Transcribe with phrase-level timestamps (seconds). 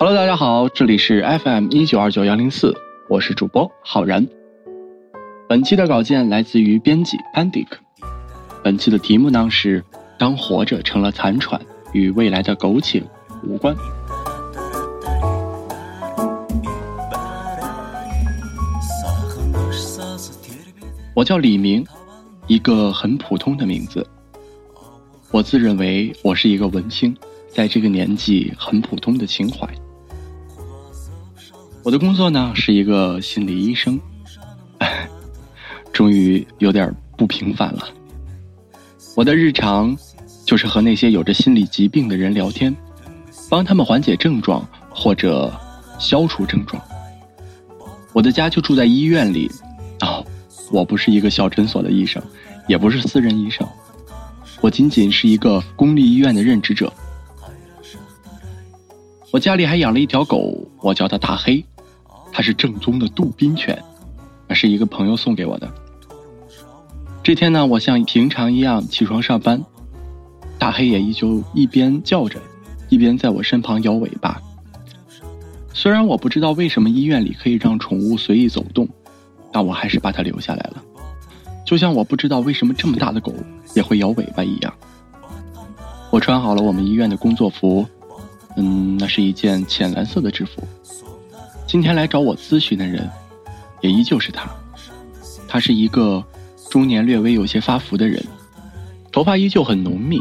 [0.00, 2.72] Hello，大家好，这里是 FM 一九二九幺零四，
[3.08, 4.24] 我是主播浩然。
[5.48, 7.66] 本期的稿件来自于编辑 Pandic。
[8.62, 9.84] 本期的题目呢是：
[10.16, 11.60] 当活着成了残喘，
[11.92, 13.02] 与未来的苟且
[13.42, 13.74] 无关。
[21.12, 21.84] 我叫李明，
[22.46, 24.06] 一个很普通的名字。
[25.32, 27.16] 我自认为我是一个文青，
[27.48, 29.68] 在这个年纪很普通的情怀。
[31.88, 33.98] 我的工作呢是一个心理医生，
[35.90, 37.88] 终于有点不平凡了。
[39.16, 39.96] 我的日常
[40.44, 42.76] 就是和那些有着心理疾病的人聊天，
[43.48, 45.50] 帮他们缓解症状或者
[45.98, 46.78] 消除症状。
[48.12, 49.50] 我的家就住在医院里，
[50.02, 50.22] 哦，
[50.70, 52.22] 我不是一个小诊所的医生，
[52.66, 53.66] 也不是私人医生，
[54.60, 56.92] 我仅仅是一个公立医院的任职者。
[59.30, 61.64] 我家里还养了一条狗，我叫它大黑。
[62.32, 63.82] 它是正宗的杜宾犬，
[64.46, 65.72] 那是一个朋友送给我的。
[67.22, 69.62] 这天呢，我像平常一样起床上班，
[70.58, 72.40] 大黑也依旧一边叫着，
[72.88, 74.40] 一边在我身旁摇尾巴。
[75.74, 78.88] 虽然我不知道为什么医院里可以让宠物随意走动，
[79.52, 80.82] 但我还是把它留下来了。
[81.64, 83.34] 就像我不知道为什么这么大的狗
[83.74, 84.72] 也会摇尾巴一样。
[86.10, 87.86] 我穿好了我们医院的工作服，
[88.56, 90.62] 嗯，那是一件浅蓝色的制服。
[91.68, 93.06] 今天来找我咨询的人，
[93.82, 94.48] 也依旧是他。
[95.46, 96.24] 他是一个
[96.70, 98.24] 中年、略微有些发福的人，
[99.12, 100.18] 头发依旧很浓密，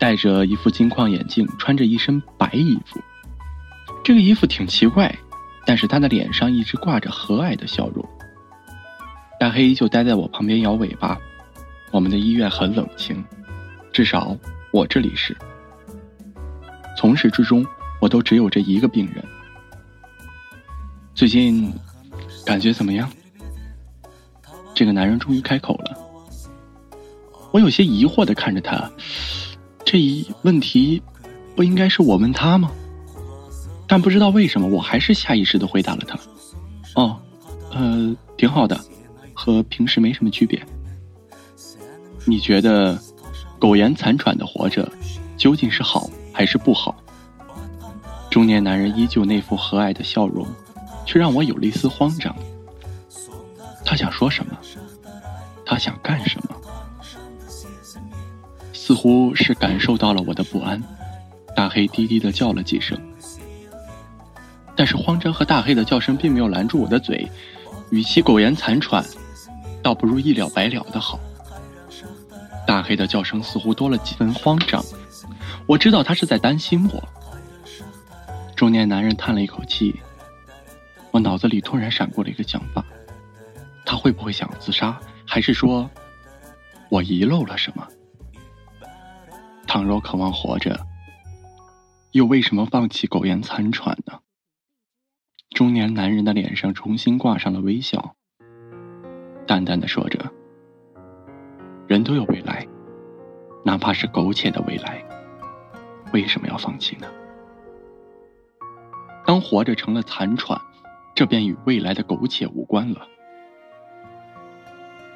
[0.00, 3.00] 戴着一副金框眼镜，穿着一身白衣服。
[4.02, 5.16] 这个衣服挺奇怪，
[5.64, 8.04] 但是他的脸上一直挂着和蔼的笑容。
[9.38, 11.16] 大黑依旧待在我旁边摇尾巴。
[11.92, 13.24] 我们的医院很冷清，
[13.92, 14.36] 至少
[14.72, 15.36] 我这里是。
[16.96, 17.64] 从始至终，
[18.00, 19.24] 我都只有这一个病人。
[21.18, 21.74] 最近
[22.46, 23.10] 感觉怎么样？
[24.72, 25.98] 这个男人终于开口了。
[27.50, 28.88] 我有些疑惑的看着他，
[29.84, 31.02] 这一问题
[31.56, 32.70] 不应该是我问他吗？
[33.88, 36.16] 但不知道为什么，我还是下意识的回答了他。
[36.94, 37.20] 哦，
[37.72, 38.80] 呃，挺好的，
[39.34, 40.64] 和平时没什么区别。
[42.26, 42.96] 你觉得
[43.58, 44.88] 苟延残喘的活着
[45.36, 46.94] 究竟是好还是不好？
[48.30, 50.46] 中年男人依旧那副和蔼的笑容。
[51.08, 52.36] 却让我有了一丝慌张。
[53.82, 54.52] 他想说什么？
[55.64, 56.54] 他想干什么？
[58.74, 60.78] 似乎是感受到了我的不安，
[61.56, 63.00] 大黑低低的叫了几声。
[64.76, 67.26] 但是慌张和大黑的叫声并没有拦住我的嘴，
[67.88, 69.02] 与其苟延残喘，
[69.82, 71.18] 倒不如一了百了的好。
[72.66, 74.84] 大黑的叫声似乎多了几分慌张，
[75.66, 77.02] 我知道他是在担心我。
[78.54, 79.98] 中年男人叹了一口气。
[81.18, 82.84] 我脑子里突然闪过了一个想法，
[83.84, 84.96] 他会不会想自杀？
[85.26, 85.90] 还是说，
[86.90, 87.84] 我遗漏了什么？
[89.66, 90.78] 倘若渴望活着，
[92.12, 94.20] 又为什么放弃苟延残喘呢？
[95.50, 98.14] 中年男人的脸上重新挂上了微笑，
[99.44, 100.32] 淡淡的说着
[101.88, 102.64] ：“人都有未来，
[103.64, 105.04] 哪怕是苟且的未来，
[106.12, 107.08] 为什么要放弃呢？
[109.26, 110.56] 当活着成了残喘。”
[111.18, 113.08] 这便与未来的苟且无关了。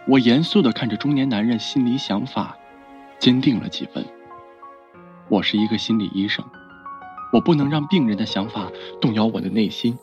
[0.08, 2.56] 我严肃的看着中年男人，心里想法
[3.20, 4.04] 坚定了几分。
[5.28, 6.44] 我是一个心理医生，
[7.32, 8.68] 我不能让病人的想法
[9.00, 9.96] 动摇我的内心。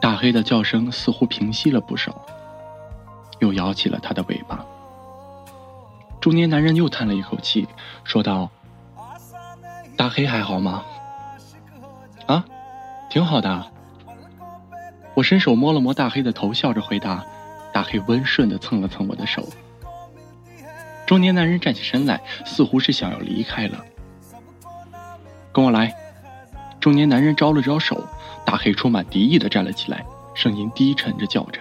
[0.00, 2.26] 大黑的叫声似乎平息了不少，
[3.38, 4.66] 又摇起了他的尾巴。
[6.20, 7.68] 中年男人又叹了一口气，
[8.02, 8.50] 说道
[9.96, 10.84] ：“大黑还好吗？”
[13.14, 13.64] 挺好的，
[15.14, 17.24] 我伸手摸了摸大黑的头，笑着回答。
[17.72, 19.48] 大黑温顺地蹭了蹭我的手。
[21.06, 23.78] 中年男人站起身来，似乎是想要离开了。
[25.52, 25.94] 跟我来。
[26.80, 28.04] 中年男人招了招手，
[28.44, 31.60] 大黑充满敌意地站了起来，声音低沉着叫着。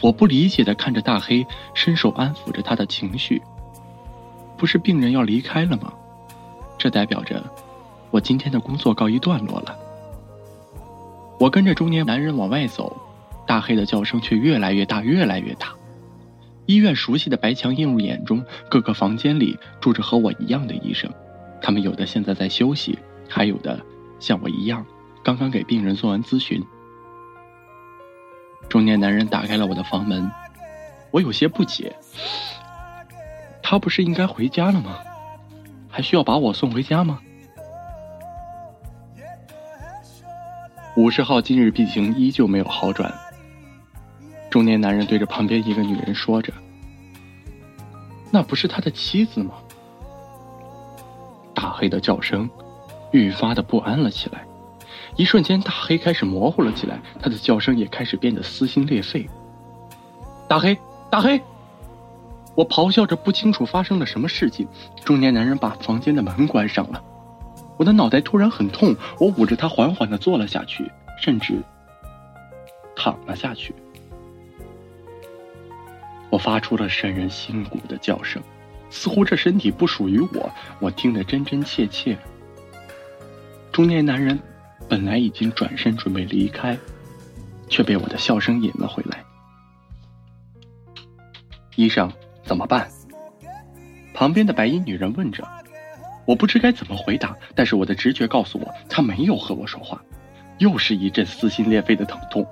[0.00, 1.44] 我不理解地看着大黑，
[1.74, 3.42] 伸手安抚着他的情绪。
[4.56, 5.92] 不是病人要离开了吗？
[6.78, 7.42] 这代表着
[8.10, 9.76] 我今天的工作告一段落了。
[11.38, 12.96] 我跟着中年男人往外走，
[13.46, 15.68] 大黑的叫声却越来越大，越来越大。
[16.66, 21.10] 医院熟悉的白墙映入眼中，各个房间里住着和我一样的医生，
[21.62, 22.98] 他们有的现在在休息，
[23.28, 23.80] 还有的
[24.18, 24.84] 像我一样，
[25.24, 26.62] 刚刚给病人做完咨询。
[28.68, 30.30] 中年男人打开了我的房门，
[31.10, 31.96] 我有些不解，
[33.62, 34.98] 他不是应该回家了吗？
[35.88, 37.20] 还需要把我送回家吗？
[41.00, 43.10] 五十号今日病情依旧没有好转。
[44.50, 46.52] 中年男人对着旁边一个女人说着
[48.30, 49.54] ：“那不是他的妻子吗？”
[51.56, 52.50] 大黑的叫声
[53.12, 54.44] 愈发的不安了起来，
[55.16, 59.26] 一瞬间，大黑开始模糊了起来，他的叫声也开始变得撕心裂肺。
[60.46, 60.76] 大黑，
[61.08, 61.40] 大黑！
[62.54, 64.68] 我咆哮着，不清楚发生了什么事情。
[65.02, 67.02] 中年男人把房间的门关上了。
[67.80, 71.62] 我的脑袋突然很痛，我捂着他缓缓的坐了下去，甚至
[72.94, 73.74] 躺了下去。
[76.28, 78.42] 我发出了渗人心骨的叫声，
[78.90, 82.18] 似乎这身体不属于我，我听得真真切切。
[83.72, 84.38] 中年男人
[84.86, 86.76] 本来已经转身准备离开，
[87.66, 89.24] 却被我的笑声引了回来。
[91.76, 92.12] 医生。
[92.42, 92.90] 怎么办？
[94.12, 95.46] 旁边的白衣女人问着，
[96.30, 100.00] 我不知该怎么回答，但是我的直觉告诉我，他没有和我说话。
[100.58, 102.46] 又是一阵撕心裂肺的疼痛，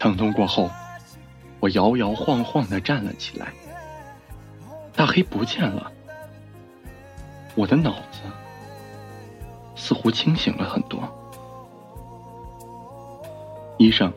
[0.00, 0.68] 疼痛过后，
[1.60, 3.52] 我摇摇晃晃的站了起来。
[4.96, 5.92] 大黑不见了，
[7.54, 8.22] 我的脑子
[9.76, 11.00] 似乎清醒了很多。
[13.78, 14.12] 医生，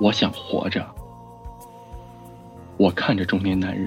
[0.00, 0.82] 我想活着。
[2.78, 3.86] 我看着中年男人，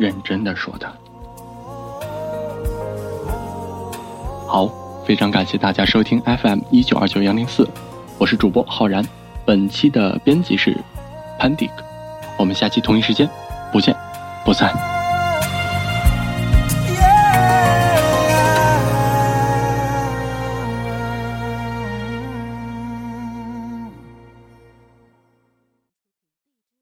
[0.00, 0.92] 认真的说道
[4.50, 4.66] ：“好，
[5.04, 7.68] 非常感谢大家收听 FM 一九二九幺零四，
[8.16, 9.06] 我是主播浩然，
[9.44, 10.74] 本期的编辑是
[11.38, 11.84] 潘迪克，
[12.38, 13.28] 我们下期同一时间
[13.70, 13.94] 不见
[14.46, 14.72] 不散。”